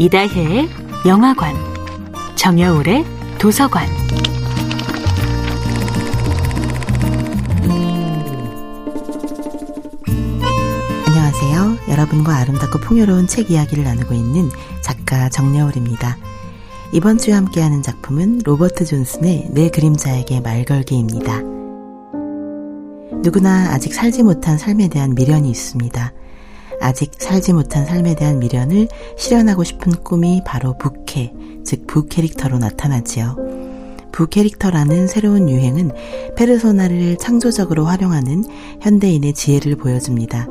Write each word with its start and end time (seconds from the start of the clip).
이다혜의 0.00 0.66
영화관, 1.06 1.54
정여울의 2.34 3.04
도서관. 3.38 3.86
안녕하세요. 11.06 11.76
여러분과 11.90 12.34
아름답고 12.34 12.78
풍요로운 12.78 13.26
책 13.26 13.50
이야기를 13.50 13.84
나누고 13.84 14.14
있는 14.14 14.48
작가 14.80 15.28
정여울입니다. 15.28 16.16
이번 16.94 17.18
주에 17.18 17.34
함께하는 17.34 17.82
작품은 17.82 18.40
로버트 18.42 18.86
존슨의 18.86 19.48
내 19.50 19.68
그림자에게 19.68 20.40
말 20.40 20.64
걸기입니다. 20.64 21.42
누구나 23.22 23.72
아직 23.74 23.92
살지 23.92 24.22
못한 24.22 24.56
삶에 24.56 24.88
대한 24.88 25.14
미련이 25.14 25.50
있습니다. 25.50 26.14
아직 26.80 27.12
살지 27.18 27.52
못한 27.52 27.84
삶에 27.84 28.14
대한 28.14 28.38
미련을 28.38 28.88
실현하고 29.16 29.64
싶은 29.64 29.92
꿈이 30.02 30.42
바로 30.44 30.76
부캐, 30.78 31.32
즉 31.64 31.86
부캐릭터로 31.86 32.58
나타나지요. 32.58 33.36
부캐릭터라는 34.12 35.06
새로운 35.06 35.48
유행은 35.48 35.92
페르소나를 36.36 37.16
창조적으로 37.18 37.84
활용하는 37.84 38.44
현대인의 38.80 39.34
지혜를 39.34 39.76
보여줍니다. 39.76 40.46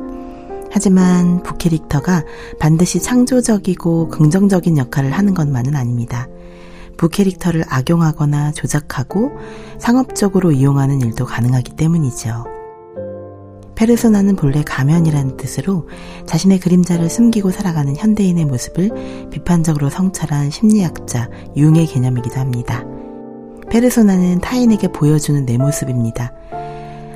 하지만 0.72 1.42
부캐릭터가 1.42 2.24
반드시 2.58 3.00
창조적이고 3.00 4.08
긍정적인 4.08 4.78
역할을 4.78 5.10
하는 5.10 5.34
것만은 5.34 5.74
아닙니다. 5.74 6.28
부캐릭터를 6.96 7.64
악용하거나 7.68 8.52
조작하고 8.52 9.32
상업적으로 9.78 10.52
이용하는 10.52 11.00
일도 11.00 11.24
가능하기 11.24 11.76
때문이죠. 11.76 12.59
페르소나는 13.80 14.36
본래 14.36 14.62
가면이라는 14.62 15.38
뜻으로 15.38 15.88
자신의 16.26 16.60
그림자를 16.60 17.08
숨기고 17.08 17.50
살아가는 17.50 17.96
현대인의 17.96 18.44
모습을 18.44 18.90
비판적으로 19.30 19.88
성찰한 19.88 20.50
심리학자 20.50 21.30
융의 21.56 21.86
개념이기도 21.86 22.38
합니다. 22.38 22.84
페르소나는 23.70 24.40
타인에게 24.40 24.88
보여주는 24.88 25.46
내 25.46 25.56
모습입니다. 25.56 26.30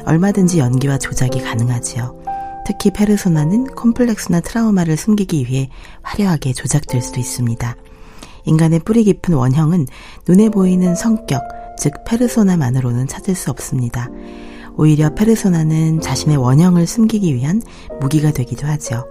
얼마든지 0.07 0.59
연기와 0.59 0.97
조작이 0.97 1.43
가능하지요. 1.43 2.19
특히 2.65 2.91
페르소나는 2.91 3.67
콤플렉스나 3.67 4.41
트라우마를 4.41 4.97
숨기기 4.97 5.47
위해 5.47 5.69
화려하게 6.01 6.55
조작될 6.55 7.03
수도 7.03 7.21
있습니다. 7.21 7.77
인간의 8.47 8.79
뿌리 8.87 9.05
깊은 9.05 9.35
원형은 9.35 9.87
눈에 10.27 10.49
보이는 10.49 10.95
성격, 10.95 11.43
즉 11.77 11.93
페르소나만으로는 12.07 13.07
찾을 13.07 13.35
수 13.35 13.51
없습니다. 13.51 14.09
오히려 14.77 15.15
페르소나는 15.15 16.01
자신의 16.01 16.37
원형을 16.37 16.87
숨기기 16.87 17.35
위한 17.35 17.63
무기가 18.01 18.31
되기도 18.33 18.67
하죠. 18.67 19.07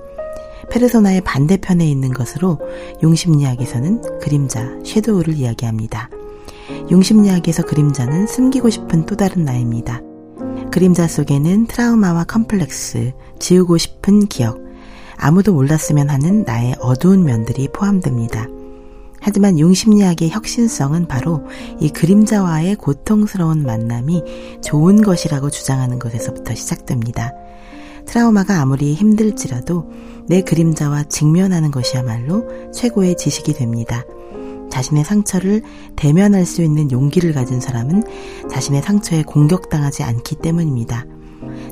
페르소나의 0.70 1.22
반대편에 1.22 1.88
있는 1.88 2.14
것으로 2.14 2.60
용심리학에서는 3.02 4.20
그림자, 4.20 4.68
섀도우를 4.86 5.36
이야기합니다. 5.36 6.10
용심리학에서 6.90 7.64
그림자는 7.64 8.28
숨기고 8.28 8.70
싶은 8.70 9.06
또 9.06 9.16
다른 9.16 9.46
나입니다. 9.46 10.02
그림자 10.72 11.08
속에는 11.08 11.68
트라우마와 11.68 12.24
컴플렉스, 12.24 13.12
지우고 13.40 13.78
싶은 13.78 14.28
기억, 14.28 14.60
아무도 15.18 15.54
몰랐으면 15.54 16.10
하는 16.10 16.44
나의 16.44 16.76
어두운 16.80 17.24
면들이 17.24 17.68
포함됩니다. 17.68 18.48
하지만 19.24 19.58
융심리학의 19.58 20.30
혁신성은 20.32 21.08
바로 21.08 21.48
이 21.80 21.90
그림자와의 21.90 22.76
고통스러운 22.76 23.64
만남이 23.64 24.22
좋은 24.62 25.02
것이라고 25.02 25.50
주장하는 25.50 25.98
것에서부터 25.98 26.54
시작됩니다. 26.54 27.32
트라우마가 28.06 28.62
아무리 28.62 28.94
힘들지라도 28.94 29.90
내 30.28 30.42
그림자와 30.42 31.04
직면하는 31.04 31.72
것이야말로 31.72 32.72
최고의 32.74 33.16
지식이 33.16 33.54
됩니다. 33.54 34.04
자신의 34.70 35.06
상처를 35.06 35.62
대면할 35.96 36.46
수 36.46 36.62
있는 36.62 36.92
용기를 36.92 37.32
가진 37.32 37.62
사람은 37.62 38.04
자신의 38.50 38.82
상처에 38.82 39.24
공격당하지 39.24 40.04
않기 40.04 40.36
때문입니다. 40.36 41.06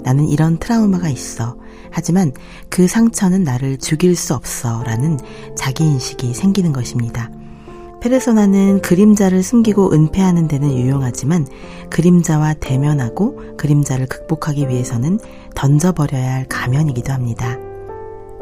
나는 0.03 0.27
이런 0.29 0.57
트라우마가 0.57 1.09
있어. 1.09 1.57
하지만 1.91 2.31
그 2.69 2.87
상처는 2.87 3.43
나를 3.43 3.77
죽일 3.77 4.15
수 4.15 4.33
없어. 4.35 4.83
라는 4.83 5.19
자기인식이 5.57 6.33
생기는 6.33 6.71
것입니다. 6.71 7.29
페르소나는 8.01 8.81
그림자를 8.81 9.43
숨기고 9.43 9.93
은폐하는 9.93 10.47
데는 10.47 10.73
유용하지만 10.73 11.47
그림자와 11.91 12.55
대면하고 12.55 13.55
그림자를 13.57 14.07
극복하기 14.07 14.67
위해서는 14.67 15.19
던져버려야 15.55 16.33
할 16.33 16.45
가면이기도 16.47 17.13
합니다. 17.13 17.57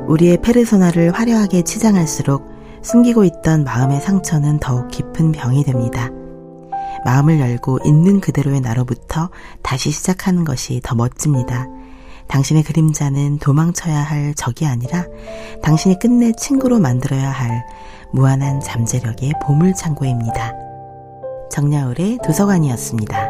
우리의 0.08 0.42
페르소나를 0.42 1.12
화려하게 1.12 1.64
치장할수록 1.64 2.48
숨기고 2.82 3.26
있던 3.26 3.66
마음의 3.66 4.00
상처는 4.00 4.60
더욱 4.60 4.88
깊은 4.88 5.34
병이 5.34 5.66
됩니다. 5.66 6.10
마음을 7.04 7.40
열고 7.40 7.80
있는 7.84 8.22
그대로의 8.22 8.62
나로부터 8.62 9.30
다시 9.62 9.92
시작하는 9.92 10.46
것이 10.46 10.80
더 10.82 10.96
멋집니다. 10.96 11.68
당신의 12.30 12.64
그림자는 12.64 13.40
도망쳐야 13.40 13.98
할 13.98 14.34
적이 14.36 14.68
아니라 14.68 15.06
당신이 15.62 16.00
끝내 16.00 16.32
친구로 16.32 16.80
만들어야 16.80 17.30
할 17.30 17.66
무한한 18.12 18.62
잠재력의 18.62 19.34
보물창고입니다. 19.46 20.54
정야울의 21.52 22.20
도서관이었습니다. 22.24 23.29